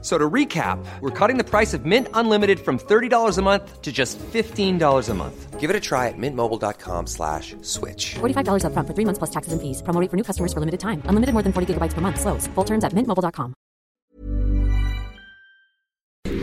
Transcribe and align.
So 0.00 0.16
to 0.16 0.30
recap, 0.30 0.78
we're 1.00 1.10
cutting 1.10 1.38
the 1.38 1.44
price 1.44 1.74
of 1.74 1.84
Mint 1.84 2.06
Unlimited 2.14 2.60
from 2.60 2.78
$30 2.78 3.36
a 3.36 3.42
month 3.42 3.82
to 3.82 3.90
just 3.90 4.16
$15 4.32 5.08
a 5.08 5.14
month. 5.14 5.58
Give 5.58 5.70
it 5.70 5.74
a 5.74 5.80
try 5.80 6.06
at 6.06 6.14
mintmobile.com 6.16 7.08
slash 7.08 7.56
switch. 7.62 8.14
$45 8.20 8.64
up 8.64 8.72
front 8.74 8.86
for 8.86 8.94
three 8.94 9.04
months 9.04 9.18
plus 9.18 9.30
taxes 9.30 9.52
and 9.52 9.60
fees. 9.60 9.82
Promo 9.82 10.00
rate 10.00 10.08
for 10.08 10.16
new 10.16 10.22
customers 10.22 10.52
for 10.52 10.60
limited 10.60 10.78
time. 10.78 11.02
Unlimited 11.06 11.32
more 11.32 11.42
than 11.42 11.52
40 11.52 11.74
gigabytes 11.74 11.94
per 11.94 12.00
month. 12.00 12.20
Slows. 12.20 12.46
Full 12.54 12.64
terms 12.64 12.84
at 12.84 12.92
mintmobile.com. 12.92 13.54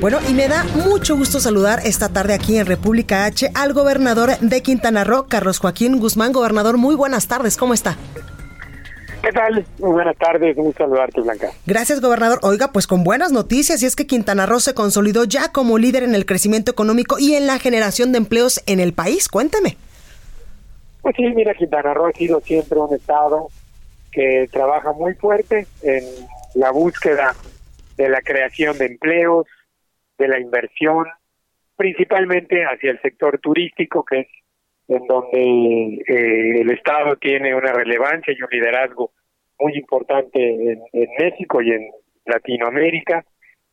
Bueno, 0.01 0.19
y 0.27 0.33
me 0.33 0.47
da 0.49 0.63
mucho 0.85 1.15
gusto 1.15 1.39
saludar 1.39 1.79
esta 1.85 2.09
tarde 2.09 2.33
aquí 2.33 2.57
en 2.57 2.65
República 2.65 3.25
H 3.25 3.49
al 3.55 3.73
gobernador 3.73 4.37
de 4.39 4.61
Quintana 4.61 5.03
Roo, 5.05 5.27
Carlos 5.29 5.59
Joaquín 5.59 5.99
Guzmán. 5.99 6.33
Gobernador, 6.33 6.77
muy 6.77 6.95
buenas 6.95 7.27
tardes. 7.27 7.55
¿Cómo 7.55 7.73
está? 7.73 7.97
¿Qué 9.21 9.31
tal? 9.31 9.65
Muy 9.79 9.91
buenas 9.91 10.17
tardes, 10.17 10.55
un 10.57 10.73
saludarte, 10.73 11.21
Blanca. 11.21 11.49
Gracias, 11.65 12.01
gobernador. 12.01 12.39
Oiga, 12.43 12.71
pues 12.71 12.87
con 12.87 13.03
buenas 13.03 13.31
noticias, 13.31 13.81
y 13.81 13.85
es 13.85 13.95
que 13.95 14.07
Quintana 14.07 14.45
Roo 14.45 14.59
se 14.59 14.73
consolidó 14.73 15.23
ya 15.23 15.51
como 15.51 15.77
líder 15.77 16.03
en 16.03 16.15
el 16.15 16.25
crecimiento 16.25 16.71
económico 16.71 17.17
y 17.19 17.33
en 17.33 17.47
la 17.47 17.59
generación 17.59 18.11
de 18.11 18.19
empleos 18.19 18.61
en 18.67 18.79
el 18.79 18.93
país. 18.93 19.27
Cuénteme. 19.27 19.77
Pues 21.01 21.15
sí, 21.15 21.23
mira, 21.35 21.53
Quintana 21.53 21.93
Roo 21.93 22.07
ha 22.07 22.11
sido 22.11 22.39
siempre 22.41 22.79
un 22.79 22.93
estado 22.95 23.49
que 24.11 24.47
trabaja 24.51 24.91
muy 24.93 25.13
fuerte 25.15 25.67
en 25.81 26.03
la 26.55 26.71
búsqueda 26.71 27.35
de 27.97 28.09
la 28.09 28.21
creación 28.21 28.77
de 28.77 28.85
empleos, 28.85 29.45
de 30.17 30.27
la 30.27 30.39
inversión, 30.39 31.05
principalmente 31.75 32.63
hacia 32.63 32.91
el 32.91 33.01
sector 33.01 33.39
turístico, 33.39 34.05
que 34.05 34.21
es 34.21 34.27
en 34.87 35.05
donde 35.07 36.03
eh, 36.07 36.61
el 36.61 36.71
Estado 36.71 37.15
tiene 37.17 37.55
una 37.55 37.73
relevancia 37.73 38.33
y 38.33 38.41
un 38.41 38.49
liderazgo 38.51 39.11
muy 39.59 39.73
importante 39.77 40.39
en, 40.39 41.09
México 41.17 41.61
y 41.61 41.71
en 41.71 41.89
Latinoamérica. 42.25 43.25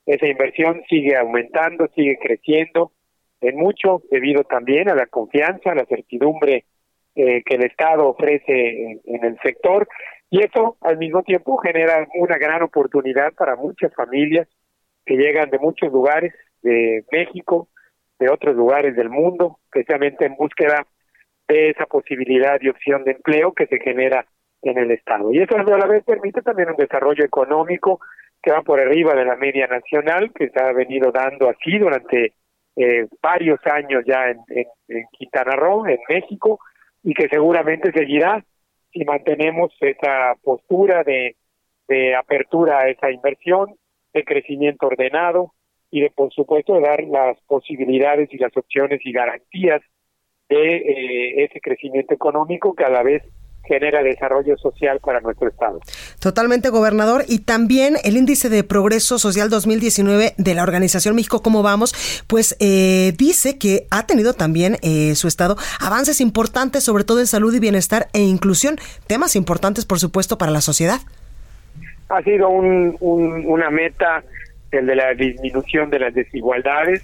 Esa 0.06 0.26
inversión 0.26 0.82
sigue 0.88 1.16
aumentando, 1.16 1.88
sigue 1.94 2.18
creciendo 2.20 2.92
en 3.40 3.56
mucho 3.56 4.02
debido 4.10 4.44
también 4.44 4.88
a 4.88 4.94
la 4.94 5.06
confianza, 5.06 5.72
a 5.72 5.74
la 5.74 5.86
certidumbre 5.86 6.64
eh, 7.14 7.42
que 7.44 7.56
el 7.56 7.64
Estado 7.64 8.08
ofrece 8.08 8.82
en, 8.82 9.00
en 9.04 9.24
el 9.24 9.38
sector 9.42 9.88
y 10.30 10.42
eso 10.42 10.78
al 10.80 10.96
mismo 10.96 11.22
tiempo 11.22 11.58
genera 11.58 12.08
una 12.14 12.38
gran 12.38 12.62
oportunidad 12.62 13.34
para 13.34 13.54
muchas 13.54 13.94
familias 13.94 14.48
que 15.04 15.16
llegan 15.16 15.50
de 15.50 15.58
muchos 15.58 15.92
lugares 15.92 16.32
de 16.62 17.04
México, 17.12 17.68
de 18.18 18.30
otros 18.30 18.56
lugares 18.56 18.96
del 18.96 19.10
mundo, 19.10 19.58
precisamente 19.70 20.24
en 20.24 20.36
búsqueda 20.36 20.86
de 21.48 21.70
esa 21.70 21.86
posibilidad 21.86 22.60
y 22.60 22.68
opción 22.68 23.04
de 23.04 23.12
empleo 23.12 23.52
que 23.52 23.66
se 23.66 23.78
genera 23.80 24.26
en 24.62 24.78
el 24.78 24.90
Estado. 24.90 25.32
Y 25.32 25.40
eso 25.40 25.56
a 25.56 25.78
la 25.78 25.86
vez 25.86 26.04
permite 26.04 26.42
también 26.42 26.70
un 26.70 26.76
desarrollo 26.76 27.24
económico 27.24 28.00
que 28.42 28.52
va 28.52 28.62
por 28.62 28.80
arriba 28.80 29.14
de 29.14 29.24
la 29.24 29.36
media 29.36 29.66
nacional, 29.66 30.32
que 30.32 30.48
se 30.48 30.60
ha 30.60 30.72
venido 30.72 31.12
dando 31.12 31.48
así 31.48 31.78
durante 31.78 32.32
eh, 32.76 33.06
varios 33.20 33.60
años 33.66 34.02
ya 34.06 34.30
en, 34.30 34.38
Quintana 35.12 35.52
Roo, 35.56 35.86
en 35.86 35.98
México, 36.08 36.58
y 37.02 37.14
que 37.14 37.28
seguramente 37.28 37.92
seguirá 37.92 38.44
si 38.92 39.04
mantenemos 39.04 39.72
esa 39.80 40.34
postura 40.42 41.02
de, 41.02 41.36
de 41.88 42.14
apertura 42.14 42.80
a 42.80 42.88
esa 42.88 43.10
inversión, 43.10 43.74
de 44.12 44.24
crecimiento 44.24 44.86
ordenado 44.86 45.52
y 45.90 46.02
de, 46.02 46.10
por 46.10 46.32
supuesto, 46.32 46.74
de 46.74 46.80
dar 46.80 47.02
las 47.04 47.40
posibilidades 47.46 48.28
y 48.32 48.38
las 48.38 48.54
opciones 48.56 49.00
y 49.04 49.12
garantías 49.12 49.82
de 50.54 50.76
eh, 50.76 51.44
ese 51.44 51.60
crecimiento 51.60 52.14
económico 52.14 52.74
que 52.74 52.84
a 52.84 52.88
la 52.88 53.02
vez 53.02 53.22
genera 53.64 54.02
desarrollo 54.02 54.56
social 54.56 54.98
para 55.00 55.20
nuestro 55.20 55.48
Estado. 55.48 55.80
Totalmente, 56.20 56.68
gobernador. 56.68 57.24
Y 57.28 57.40
también 57.40 57.94
el 58.04 58.16
índice 58.16 58.48
de 58.48 58.64
progreso 58.64 59.18
social 59.18 59.50
2019 59.50 60.34
de 60.36 60.54
la 60.54 60.62
organización 60.62 61.14
México 61.14 61.42
Cómo 61.42 61.62
Vamos, 61.62 62.24
pues 62.26 62.56
eh, 62.60 63.12
dice 63.16 63.58
que 63.58 63.86
ha 63.90 64.06
tenido 64.06 64.34
también 64.34 64.76
eh, 64.82 65.14
su 65.14 65.28
Estado 65.28 65.56
avances 65.80 66.20
importantes, 66.20 66.82
sobre 66.84 67.04
todo 67.04 67.20
en 67.20 67.26
salud 67.26 67.54
y 67.54 67.60
bienestar 67.60 68.08
e 68.12 68.20
inclusión, 68.20 68.76
temas 69.06 69.36
importantes, 69.36 69.86
por 69.86 70.00
supuesto, 70.00 70.38
para 70.38 70.50
la 70.50 70.60
sociedad. 70.60 70.98
Ha 72.08 72.22
sido 72.22 72.48
un, 72.48 72.96
un, 73.00 73.46
una 73.46 73.70
meta 73.70 74.22
el 74.72 74.86
de 74.86 74.96
la 74.96 75.14
disminución 75.14 75.90
de 75.90 75.98
las 75.98 76.14
desigualdades. 76.14 77.02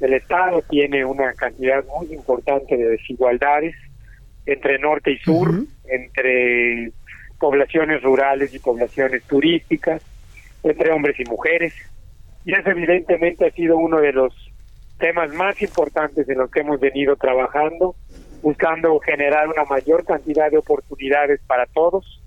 El 0.00 0.14
Estado 0.14 0.62
tiene 0.68 1.04
una 1.04 1.32
cantidad 1.34 1.84
muy 1.86 2.12
importante 2.12 2.76
de 2.76 2.90
desigualdades 2.90 3.74
entre 4.44 4.78
norte 4.78 5.12
y 5.12 5.18
sur, 5.18 5.48
uh 5.48 5.52
-huh. 5.52 5.66
entre 5.88 6.92
poblaciones 7.38 8.02
rurales 8.02 8.54
y 8.54 8.58
poblaciones 8.58 9.22
turísticas, 9.24 10.02
entre 10.62 10.92
hombres 10.92 11.18
y 11.18 11.24
mujeres. 11.24 11.74
Y 12.44 12.54
eso 12.54 12.70
evidentemente 12.70 13.46
ha 13.46 13.50
sido 13.50 13.76
uno 13.76 14.00
de 14.00 14.12
los 14.12 14.32
temas 14.98 15.32
más 15.34 15.60
importantes 15.60 16.28
en 16.28 16.38
los 16.38 16.50
que 16.50 16.60
hemos 16.60 16.80
venido 16.80 17.16
trabajando, 17.16 17.94
buscando 18.42 18.98
generar 19.00 19.48
una 19.48 19.64
mayor 19.64 20.04
cantidad 20.04 20.50
de 20.50 20.58
oportunidades 20.58 21.40
para 21.46 21.66
todos, 21.66 22.22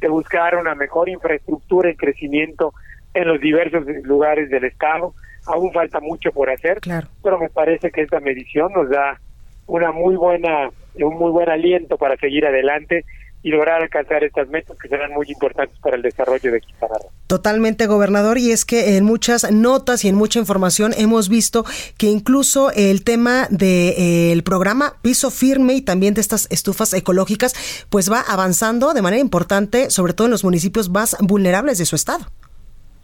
de 0.00 0.08
buscar 0.08 0.56
una 0.56 0.74
mejor 0.74 1.08
infraestructura 1.08 1.90
y 1.90 1.96
crecimiento 1.96 2.72
en 3.14 3.28
los 3.28 3.40
diversos 3.40 3.84
lugares 4.04 4.48
del 4.50 4.64
Estado. 4.64 5.14
Aún 5.48 5.72
falta 5.72 6.00
mucho 6.00 6.30
por 6.30 6.50
hacer, 6.50 6.80
claro. 6.80 7.08
pero 7.22 7.38
me 7.38 7.48
parece 7.48 7.90
que 7.90 8.02
esta 8.02 8.20
medición 8.20 8.72
nos 8.72 8.88
da 8.90 9.20
una 9.66 9.92
muy 9.92 10.16
buena 10.16 10.70
un 11.04 11.18
muy 11.18 11.30
buen 11.30 11.48
aliento 11.48 11.96
para 11.96 12.16
seguir 12.16 12.46
adelante 12.46 13.04
y 13.42 13.50
lograr 13.50 13.82
alcanzar 13.82 14.24
estas 14.24 14.48
metas 14.48 14.76
que 14.78 14.88
serán 14.88 15.12
muy 15.12 15.26
importantes 15.28 15.78
para 15.78 15.96
el 15.96 16.02
desarrollo 16.02 16.50
de 16.50 16.60
Quintana 16.60 16.94
Roo. 17.00 17.10
Totalmente, 17.28 17.86
gobernador, 17.86 18.36
y 18.36 18.50
es 18.50 18.64
que 18.64 18.96
en 18.96 19.04
muchas 19.04 19.50
notas 19.52 20.04
y 20.04 20.08
en 20.08 20.16
mucha 20.16 20.40
información 20.40 20.92
hemos 20.96 21.28
visto 21.28 21.64
que 21.96 22.06
incluso 22.06 22.72
el 22.72 23.04
tema 23.04 23.46
del 23.50 23.58
de, 23.58 24.32
eh, 24.32 24.42
programa 24.42 24.94
Piso 25.02 25.30
Firme 25.30 25.74
y 25.74 25.82
también 25.82 26.14
de 26.14 26.20
estas 26.20 26.48
estufas 26.50 26.92
ecológicas, 26.94 27.86
pues 27.90 28.10
va 28.10 28.20
avanzando 28.20 28.92
de 28.92 29.02
manera 29.02 29.20
importante, 29.20 29.90
sobre 29.90 30.14
todo 30.14 30.26
en 30.26 30.32
los 30.32 30.42
municipios 30.42 30.88
más 30.88 31.16
vulnerables 31.20 31.78
de 31.78 31.84
su 31.84 31.94
estado. 31.94 32.26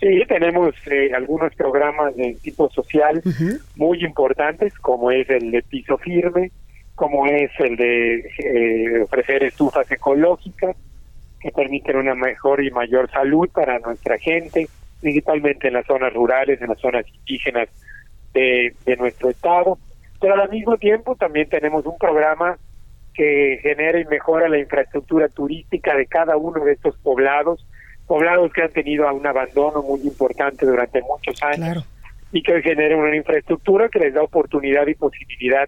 Sí, 0.00 0.22
tenemos 0.28 0.74
eh, 0.90 1.12
algunos 1.14 1.54
programas 1.54 2.14
de 2.16 2.36
tipo 2.42 2.68
social 2.70 3.22
uh 3.24 3.28
-huh. 3.28 3.60
muy 3.76 4.04
importantes, 4.04 4.74
como 4.78 5.10
es 5.10 5.28
el 5.30 5.50
de 5.50 5.62
Piso 5.62 5.96
Firme, 5.98 6.50
como 6.94 7.26
es 7.26 7.50
el 7.58 7.76
de 7.76 8.16
eh, 8.38 9.02
ofrecer 9.02 9.44
estufas 9.44 9.90
ecológicas 9.90 10.76
que 11.40 11.50
permiten 11.50 11.96
una 11.96 12.14
mejor 12.14 12.62
y 12.62 12.70
mayor 12.70 13.10
salud 13.10 13.48
para 13.50 13.78
nuestra 13.78 14.18
gente, 14.18 14.68
principalmente 15.00 15.68
en 15.68 15.74
las 15.74 15.86
zonas 15.86 16.12
rurales, 16.12 16.60
en 16.60 16.68
las 16.68 16.80
zonas 16.80 17.04
indígenas 17.12 17.68
de, 18.32 18.74
de 18.86 18.96
nuestro 18.96 19.30
estado. 19.30 19.78
Pero 20.20 20.34
al 20.34 20.50
mismo 20.50 20.76
tiempo 20.78 21.16
también 21.16 21.48
tenemos 21.48 21.84
un 21.84 21.98
programa 21.98 22.56
que 23.14 23.58
genera 23.62 24.00
y 24.00 24.04
mejora 24.06 24.48
la 24.48 24.58
infraestructura 24.58 25.28
turística 25.28 25.94
de 25.96 26.06
cada 26.06 26.36
uno 26.36 26.64
de 26.64 26.72
estos 26.72 26.96
poblados, 26.98 27.66
poblados 28.06 28.52
que 28.52 28.62
han 28.62 28.70
tenido 28.70 29.12
un 29.12 29.26
abandono 29.26 29.82
muy 29.82 30.00
importante 30.00 30.66
durante 30.66 31.00
muchos 31.02 31.42
años 31.42 31.58
claro. 31.58 31.80
y 32.32 32.42
que 32.42 32.62
generan 32.62 32.98
una 32.98 33.16
infraestructura 33.16 33.88
que 33.88 33.98
les 33.98 34.14
da 34.14 34.22
oportunidad 34.22 34.86
y 34.86 34.94
posibilidad 34.94 35.66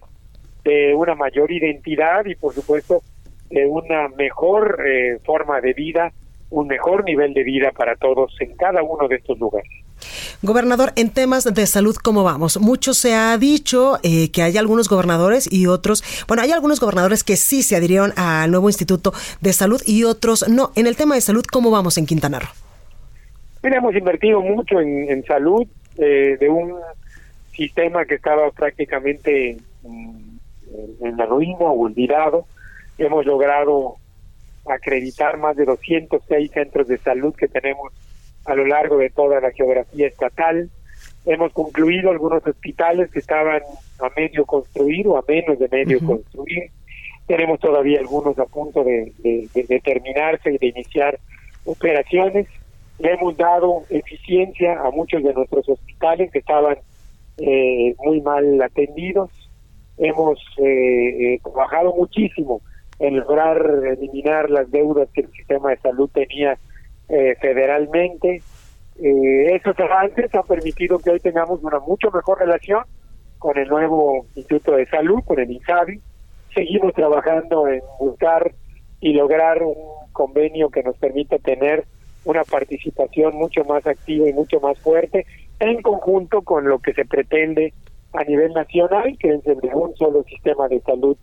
de 0.63 0.93
una 0.93 1.15
mayor 1.15 1.51
identidad 1.51 2.25
y 2.25 2.35
por 2.35 2.53
supuesto 2.53 3.01
de 3.49 3.65
una 3.65 4.09
mejor 4.09 4.83
eh, 4.85 5.19
forma 5.23 5.61
de 5.61 5.73
vida, 5.73 6.11
un 6.49 6.67
mejor 6.67 7.05
nivel 7.05 7.33
de 7.33 7.43
vida 7.43 7.71
para 7.71 7.95
todos 7.95 8.35
en 8.41 8.55
cada 8.55 8.83
uno 8.83 9.07
de 9.07 9.15
estos 9.15 9.39
lugares. 9.39 9.71
Gobernador, 10.41 10.93
en 10.95 11.09
temas 11.09 11.43
de 11.43 11.65
salud, 11.65 11.95
¿cómo 11.95 12.23
vamos? 12.23 12.59
Mucho 12.59 12.93
se 12.93 13.13
ha 13.13 13.37
dicho 13.37 13.97
eh, 14.03 14.31
que 14.31 14.43
hay 14.43 14.57
algunos 14.57 14.89
gobernadores 14.89 15.51
y 15.51 15.67
otros, 15.67 16.03
bueno, 16.27 16.43
hay 16.43 16.51
algunos 16.51 16.79
gobernadores 16.79 17.23
que 17.23 17.35
sí 17.35 17.63
se 17.63 17.75
adhirieron 17.75 18.13
al 18.15 18.51
nuevo 18.51 18.69
Instituto 18.69 19.13
de 19.41 19.53
Salud 19.53 19.81
y 19.85 20.03
otros 20.03 20.47
no. 20.47 20.71
En 20.75 20.87
el 20.87 20.95
tema 20.95 21.15
de 21.15 21.21
salud, 21.21 21.43
¿cómo 21.51 21.71
vamos 21.71 21.97
en 21.97 22.05
Quintana 22.05 22.39
Roo? 22.39 22.49
Mira, 23.63 23.77
hemos 23.77 23.95
invertido 23.95 24.41
mucho 24.41 24.79
en, 24.79 25.23
salud 25.25 25.65
eh, 25.97 26.37
de 26.39 26.49
un 26.49 26.75
sistema 27.53 28.05
que 28.05 28.15
estaba 28.15 28.51
prácticamente 28.51 29.57
en, 29.83 30.39
en 31.01 31.17
la 31.17 31.25
ruina 31.25 31.57
o 31.59 31.81
olvidado. 31.81 32.45
Hemos 32.97 33.25
logrado 33.25 33.95
acreditar 34.69 35.37
más 35.37 35.55
de 35.55 35.65
206 35.65 36.51
centros 36.51 36.87
de 36.87 36.97
salud 36.99 37.33
que 37.35 37.47
tenemos 37.47 37.93
a 38.47 38.55
lo 38.55 38.65
largo 38.65 38.97
de 38.97 39.09
toda 39.09 39.39
la 39.41 39.51
geografía 39.51 40.07
estatal. 40.07 40.69
Hemos 41.25 41.51
concluido 41.53 42.09
algunos 42.09 42.45
hospitales 42.47 43.11
que 43.11 43.19
estaban 43.19 43.61
a 43.99 44.09
medio 44.15 44.45
construir 44.45 45.07
o 45.07 45.17
a 45.17 45.23
menos 45.27 45.59
de 45.59 45.67
medio 45.67 45.97
uh 45.97 46.01
-huh. 46.01 46.07
construir. 46.07 46.71
Tenemos 47.27 47.59
todavía 47.59 47.99
algunos 47.99 48.39
a 48.39 48.45
punto 48.45 48.83
de, 48.83 49.11
de, 49.19 49.49
de, 49.53 49.63
de 49.63 49.79
terminarse 49.81 50.53
y 50.53 50.57
de 50.57 50.67
iniciar 50.67 51.19
operaciones. 51.65 52.47
le 52.99 53.11
hemos 53.13 53.37
dado 53.37 53.83
eficiencia 53.89 54.79
a 54.81 54.89
muchos 54.89 55.21
de 55.21 55.33
nuestros 55.33 55.69
hospitales 55.69 56.31
que 56.31 56.39
estaban 56.39 56.77
eh, 57.37 57.93
muy 58.03 58.21
mal 58.21 58.59
atendidos. 58.61 59.29
Hemos 59.97 60.39
eh, 60.57 61.35
eh, 61.35 61.39
trabajado 61.43 61.93
muchísimo 61.93 62.61
en 62.99 63.17
lograr 63.17 63.57
eliminar 63.85 64.49
las 64.49 64.71
deudas 64.71 65.09
que 65.13 65.21
el 65.21 65.31
sistema 65.31 65.69
de 65.69 65.77
salud 65.77 66.09
tenía 66.11 66.57
federalmente. 67.07 68.41
esos 68.99 69.79
avances 69.79 70.33
han 70.35 70.43
permitido 70.43 70.99
que 70.99 71.11
hoy 71.11 71.19
tengamos 71.19 71.63
una 71.63 71.79
mucho 71.79 72.11
mejor 72.11 72.39
relación 72.39 72.83
con 73.37 73.57
el 73.57 73.67
nuevo 73.67 74.25
Instituto 74.35 74.73
de 74.73 74.85
Salud, 74.87 75.23
con 75.25 75.39
el 75.39 75.51
INSABI. 75.51 76.01
Seguimos 76.53 76.93
trabajando 76.93 77.67
en 77.67 77.81
buscar 77.99 78.51
y 78.99 79.13
lograr 79.13 79.61
un 79.63 79.75
convenio 80.11 80.69
que 80.69 80.83
nos 80.83 80.97
permita 80.97 81.37
tener 81.37 81.85
una 82.25 82.43
participación 82.43 83.35
mucho 83.35 83.63
más 83.63 83.85
activa 83.85 84.27
y 84.27 84.33
mucho 84.33 84.59
más 84.59 84.77
fuerte 84.79 85.25
en 85.59 85.81
conjunto 85.81 86.41
con 86.41 86.67
lo 86.67 86.79
que 86.79 86.93
se 86.93 87.05
pretende 87.05 87.73
a 88.13 88.23
nivel 88.23 88.53
nacional, 88.53 89.17
que 89.19 89.35
es 89.35 89.43
de 89.43 89.69
un 89.73 89.95
solo 89.95 90.23
sistema 90.23 90.67
de 90.67 90.81
salud 90.81 91.17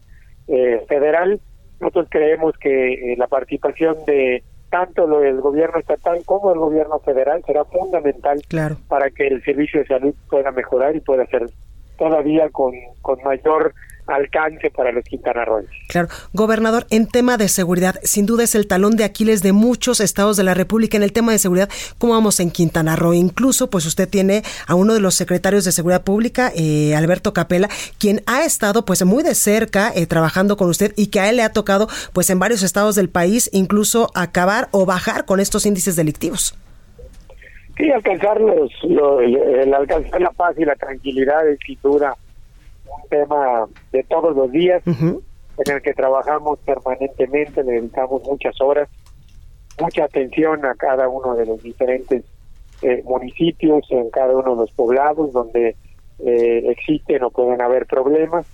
eh, 0.49 0.83
federal. 0.89 1.41
Nosotros 1.81 2.07
creemos 2.11 2.57
que 2.59 3.13
eh, 3.13 3.17
la 3.17 3.27
participación 3.27 3.97
de 4.07 4.43
tanto 4.75 5.07
lo 5.07 5.21
del 5.21 5.41
gobierno 5.41 5.79
estatal 5.79 6.21
como 6.27 6.53
el 6.53 6.59
gobierno 6.59 6.99
federal 6.99 7.41
será 7.47 7.65
fundamental 7.65 8.43
para 8.89 9.09
que 9.09 9.29
el 9.29 9.41
servicio 9.45 9.79
de 9.79 9.87
salud 9.87 10.13
pueda 10.29 10.51
mejorar 10.51 10.97
y 10.97 11.01
pueda 11.01 11.25
ser 11.27 11.47
todavía 11.97 12.51
con, 12.51 12.73
con 13.01 13.23
mayor 13.23 13.73
alcance 14.07 14.71
para 14.71 14.93
los 14.93 15.05
quintanarroenses. 15.05 15.75
Claro, 15.89 16.09
gobernador, 16.33 16.87
en 16.91 17.07
tema 17.07 17.37
de 17.37 17.49
seguridad, 17.49 17.97
sin 18.03 18.27
duda 18.27 18.45
es 18.45 18.55
el 18.55 18.67
talón 18.67 18.97
de 18.97 19.05
Aquiles 19.05 19.43
de 19.43 19.53
muchos 19.53 20.01
estados 20.01 20.37
de 20.37 20.45
la 20.45 20.55
República 20.55 20.97
en 20.97 21.03
el 21.03 21.13
tema 21.13 21.33
de 21.33 21.39
seguridad. 21.39 21.69
¿Cómo 21.99 22.15
vamos 22.15 22.41
en 22.41 22.51
Quintana 22.51 22.97
Roo? 22.97 23.15
Incluso, 23.15 23.71
pues 23.71 23.87
usted 23.87 24.09
tiene 24.09 24.43
a 24.67 24.75
uno 24.75 24.95
de 24.95 25.01
los 25.01 25.15
secretarios 25.15 25.65
de 25.65 25.73
Seguridad 25.73 26.03
Pública, 26.03 26.53
eh, 26.55 26.95
Alberto 26.95 27.33
Capela, 27.33 27.69
quien 27.99 28.23
ha 28.27 28.45
estado 28.45 28.85
pues 28.85 29.05
muy 29.05 29.23
de 29.23 29.35
cerca 29.35 29.93
eh, 29.95 30.07
trabajando 30.07 30.57
con 30.57 30.69
usted 30.69 30.93
y 30.97 31.09
que 31.09 31.21
a 31.21 31.31
él 31.31 31.37
le 31.37 31.43
ha 31.43 31.53
tocado 31.53 31.89
pues 32.13 32.31
en 32.31 32.39
varios 32.39 32.63
estados 32.63 32.95
del 32.95 33.09
país 33.09 33.51
incluso 33.53 34.11
acabar 34.15 34.69
o 34.71 34.87
bajar 34.87 35.25
con 35.25 35.41
estos 35.41 35.67
índices 35.67 35.97
delictivos. 35.97 36.57
Sí, 37.77 37.91
alcanzar 37.91 38.41
los, 38.41 38.71
el 38.85 39.75
alcanzar 39.75 40.21
la 40.21 40.31
paz 40.31 40.55
y 40.59 40.65
la 40.65 40.77
tranquilidad 40.77 41.49
es 41.49 41.59
sin 41.67 41.79
duda 41.83 42.15
un 42.87 43.09
tema 43.09 43.67
de 43.93 44.03
todos 44.05 44.37
los 44.37 44.51
días 44.51 44.83
en 44.87 45.23
el 45.73 45.83
que 45.83 45.95
trabajamos 45.95 46.59
permanentemente, 46.61 47.63
le 47.63 47.73
dedicamos 47.73 48.23
muchas 48.25 48.61
horas, 48.61 48.89
mucha 49.81 50.05
atención 50.05 50.65
a 50.65 50.75
cada 50.75 51.09
uno 51.09 51.35
de 51.35 51.47
los 51.47 51.63
diferentes 51.63 52.25
eh, 52.83 53.03
municipios, 53.05 53.87
en 53.91 54.11
cada 54.11 54.37
uno 54.37 54.51
de 54.51 54.57
los 54.63 54.73
poblados 54.73 55.33
donde 55.33 55.77
eh, 56.19 56.63
existen 56.71 57.23
o 57.23 57.31
pueden 57.31 57.61
haber 57.61 57.87
problemas. 57.87 58.47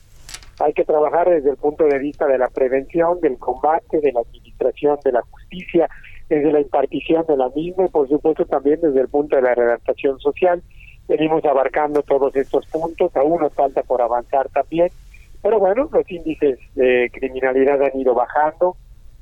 Hay 0.60 0.74
que 0.74 0.84
trabajar 0.84 1.28
desde 1.28 1.50
el 1.50 1.56
punto 1.56 1.84
de 1.84 1.98
vista 1.98 2.26
de 2.26 2.36
la 2.36 2.48
prevención, 2.48 3.18
del 3.20 3.38
combate, 3.38 4.00
de 4.00 4.12
la 4.12 4.20
administración 4.20 4.98
de 5.04 5.12
la 5.12 5.22
justicia, 5.22 5.88
desde 6.28 6.52
la 6.52 6.60
impartición 6.60 7.24
de 7.26 7.36
la 7.36 7.48
misma 7.48 7.86
y 7.86 7.88
por 7.88 8.08
supuesto 8.08 8.44
también 8.44 8.80
desde 8.80 9.00
el 9.00 9.08
punto 9.08 9.36
de 9.36 9.42
la 9.42 9.54
redactación 9.54 10.20
social 10.20 10.62
venimos 11.10 11.44
abarcando 11.44 12.02
todos 12.02 12.34
estos 12.36 12.64
puntos, 12.66 13.14
aún 13.16 13.40
nos 13.40 13.52
falta 13.52 13.82
por 13.82 14.00
avanzar 14.00 14.48
también, 14.50 14.90
pero 15.42 15.58
bueno, 15.58 15.88
los 15.92 16.08
índices 16.08 16.58
de 16.76 17.10
criminalidad 17.12 17.82
han 17.82 17.98
ido 17.98 18.14
bajando, 18.14 18.76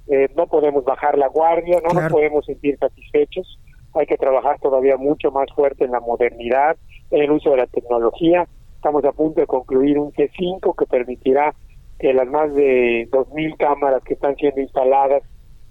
eh, 0.06 0.28
no 0.36 0.46
podemos 0.46 0.84
bajar 0.84 1.16
la 1.16 1.28
guardia, 1.28 1.80
no 1.82 1.98
nos 1.98 2.12
podemos 2.12 2.44
sentir 2.44 2.76
satisfechos, 2.78 3.58
hay 3.94 4.04
que 4.04 4.18
trabajar 4.18 4.60
todavía 4.60 4.98
mucho 4.98 5.30
más 5.30 5.50
fuerte 5.54 5.84
en 5.84 5.92
la 5.92 6.00
modernidad, 6.00 6.76
en 7.10 7.22
el 7.22 7.30
uso 7.30 7.52
de 7.52 7.56
la 7.56 7.66
tecnología, 7.66 8.46
estamos 8.76 9.02
a 9.06 9.12
punto 9.12 9.40
de 9.40 9.46
concluir 9.46 9.98
un 9.98 10.12
C5 10.12 10.76
que 10.76 10.84
permitirá 10.84 11.54
que 11.98 12.12
las 12.12 12.28
más 12.28 12.54
de 12.54 13.08
2.000 13.10 13.56
cámaras 13.56 14.04
que 14.04 14.12
están 14.12 14.36
siendo 14.36 14.60
instaladas 14.60 15.22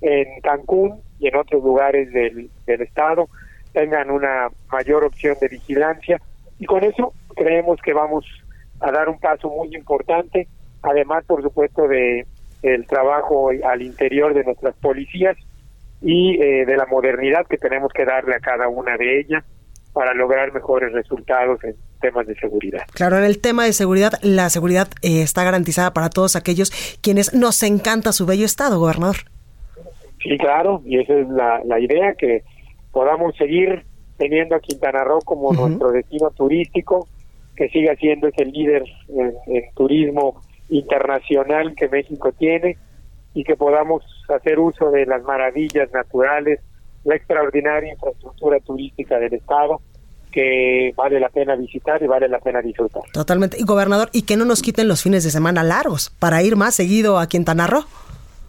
en 0.02 0.42
Cancún 0.42 1.00
y 1.20 1.28
en 1.28 1.36
otros 1.36 1.64
lugares 1.64 2.12
del, 2.12 2.50
del 2.66 2.82
estado 2.82 3.30
tengan 3.78 4.10
una 4.10 4.50
mayor 4.72 5.04
opción 5.04 5.38
de 5.40 5.50
vigilancia 5.50 6.20
y 6.58 6.66
con 6.66 6.84
eso 6.84 7.14
creemos 7.36 7.80
que 7.84 7.94
vamos 7.94 8.26
a 8.80 8.92
dar 8.92 9.08
un 9.08 9.20
paso 9.20 9.50
muy 9.50 9.76
importante, 9.76 10.48
además 10.82 11.24
por 11.26 11.44
supuesto 11.44 11.88
de 11.88 12.26
el 12.64 12.88
trabajo 12.88 13.52
al 13.64 13.84
interior 13.84 14.34
de 14.34 14.44
nuestras 14.44 14.74
policías 14.78 15.38
y 16.02 16.42
eh, 16.42 16.66
de 16.66 16.76
la 16.76 16.88
modernidad 16.88 17.46
que 17.48 17.58
tenemos 17.58 17.94
que 17.94 18.04
darle 18.04 18.34
a 18.34 18.40
cada 18.40 18.68
una 18.68 18.98
de 18.98 19.20
ellas 19.20 19.44
para 19.94 20.16
lograr 20.16 20.52
mejores 20.54 20.92
resultados 20.92 21.64
en 21.64 21.76
temas 22.02 22.26
de 22.26 22.34
seguridad. 22.36 22.82
Claro, 22.96 23.20
en 23.20 23.26
el 23.26 23.40
tema 23.40 23.66
de 23.66 23.74
seguridad, 23.74 24.14
la 24.24 24.50
seguridad 24.50 24.88
eh, 25.04 25.22
está 25.22 25.44
garantizada 25.44 25.94
para 25.94 26.10
todos 26.10 26.36
aquellos 26.36 26.72
quienes 27.04 27.32
nos 27.36 27.62
encanta 27.62 28.12
su 28.12 28.26
bello 28.26 28.46
estado, 28.46 28.80
gobernador. 28.80 29.18
Sí, 30.24 30.36
claro, 30.40 30.82
y 30.84 31.00
esa 31.00 31.14
es 31.14 31.28
la, 31.30 31.62
la 31.64 31.80
idea, 31.80 32.16
que 32.16 32.44
podamos 32.98 33.36
seguir 33.36 33.86
teniendo 34.18 34.56
a 34.56 34.60
Quintana 34.60 35.04
Roo 35.04 35.20
como 35.20 35.54
nuestro 35.54 35.92
destino 35.92 36.32
turístico, 36.32 37.08
que 37.56 37.70
siga 37.70 37.96
siendo 37.96 38.28
ese 38.28 38.44
líder 38.44 38.86
en, 39.08 39.64
turismo 39.76 40.42
internacional 40.70 41.76
que 41.76 41.90
México 41.90 42.32
tiene 42.32 42.76
y 43.36 43.44
que 43.44 43.56
podamos 43.56 44.04
hacer 44.36 44.58
uso 44.58 44.90
de 44.90 45.06
las 45.06 45.22
maravillas 45.22 45.92
naturales, 45.94 46.60
la 47.04 47.18
extraordinaria 47.18 47.94
infraestructura 47.94 48.60
turística 48.62 49.20
del 49.20 49.36
Estado 49.36 49.80
que 50.32 50.92
vale 50.98 51.20
la 51.20 51.30
pena 51.30 51.56
visitar 51.56 52.02
y 52.02 52.08
vale 52.08 52.28
la 52.28 52.40
pena 52.40 52.64
disfrutar. 52.64 53.04
Totalmente. 53.14 53.58
Y 53.60 53.64
gobernador, 53.64 54.10
y 54.12 54.24
que 54.24 54.38
no 54.38 54.46
nos 54.46 54.64
quiten 54.64 54.88
los 54.88 55.04
fines 55.04 55.24
de 55.24 55.30
semana 55.30 55.62
largos 55.62 56.10
para 56.18 56.42
ir 56.42 56.56
más 56.56 56.74
seguido 56.74 57.20
a 57.20 57.28
Quintana 57.28 57.68
Roo. 57.68 57.86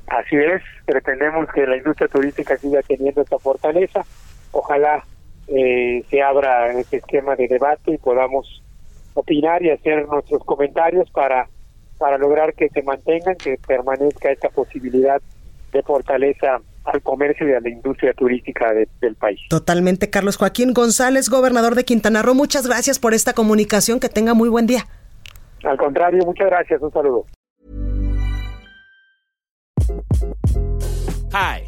Así 0.07 0.37
es, 0.37 0.63
pretendemos 0.87 1.47
que 1.55 1.67
la 1.67 1.77
industria 1.77 2.09
turística 2.09 2.57
siga 2.57 2.81
teniendo 2.81 3.21
esta 3.21 3.39
fortaleza 3.39 4.07
ojalá 4.53 5.05
eh, 5.49 6.05
se 6.11 6.23
abra 6.23 6.73
este 6.73 6.99
esquema 6.99 7.37
de 7.37 7.49
debate 7.49 7.93
y 7.93 7.99
podamos 7.99 8.63
opinar 9.15 9.63
y 9.63 9.71
hacer 9.71 10.07
nuestros 10.07 10.45
comentarios 10.45 11.11
para 11.11 11.49
para 11.99 12.17
lograr 12.17 12.55
que 12.55 12.69
se 12.69 12.83
mantengan, 12.83 13.35
que 13.37 13.59
permanezca 13.67 14.31
esta 14.31 14.49
posibilidad 14.49 15.21
de 15.73 15.83
fortaleza 15.83 16.61
al 16.85 17.03
comercio 17.03 17.49
y 17.49 17.53
a 17.53 17.61
la 17.61 17.69
industria 17.69 18.15
turística 18.15 18.73
del 18.73 19.15
país. 19.17 19.41
Totalmente, 19.51 20.09
Carlos 20.09 20.37
Joaquín 20.37 20.73
González, 20.73 21.29
gobernador 21.29 21.75
de 21.75 21.85
Quintana 21.85 22.23
Roo. 22.23 22.35
Muchas 22.35 22.67
gracias 22.67 22.99
por 22.99 23.13
esta 23.13 23.35
comunicación. 23.35 24.01
Que 24.01 24.09
tenga 24.09 24.33
muy 24.33 24.49
buen 24.49 24.67
día. 24.67 24.87
Al 25.65 25.77
contrario, 25.77 26.25
muchas 26.25 26.47
gracias. 26.47 26.81
Un 26.81 26.93
saludo. 26.93 27.27
Hi. 31.33 31.68